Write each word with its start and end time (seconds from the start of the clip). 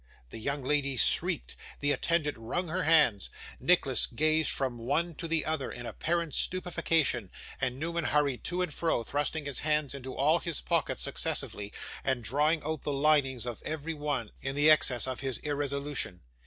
The 0.31 0.39
young 0.39 0.63
lady 0.63 0.97
shrieked, 0.97 1.55
the 1.79 1.91
attendant 1.91 2.35
wrung 2.35 2.69
her 2.69 2.85
hands, 2.85 3.29
Nicholas 3.59 4.07
gazed 4.07 4.49
from 4.49 4.79
one 4.79 5.13
to 5.13 5.27
the 5.27 5.45
other 5.45 5.71
in 5.71 5.85
apparent 5.85 6.33
stupefaction, 6.33 7.29
and 7.59 7.77
Newman 7.77 8.05
hurried 8.05 8.43
to 8.45 8.63
and 8.63 8.73
fro, 8.73 9.03
thrusting 9.03 9.45
his 9.45 9.59
hands 9.59 9.93
into 9.93 10.15
all 10.15 10.39
his 10.39 10.59
pockets 10.59 11.03
successively, 11.03 11.71
and 12.03 12.23
drawing 12.23 12.63
out 12.63 12.81
the 12.81 12.91
linings 12.91 13.45
of 13.45 13.61
every 13.63 13.93
one 13.93 14.31
in 14.41 14.55
the 14.55 14.71
excess 14.71 15.05
of 15.05 15.19
his 15.19 15.37
irresolution. 15.37 16.21